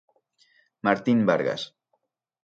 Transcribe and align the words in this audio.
Martín 0.85 1.19
Vargas. 1.29 1.61